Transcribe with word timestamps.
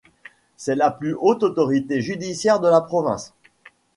C’est 0.57 0.73
la 0.73 0.89
plus 0.89 1.13
haute 1.19 1.43
autorité 1.43 2.01
judiciaire 2.01 2.59
de 2.59 2.67
la 2.67 2.81
province. 2.81 3.35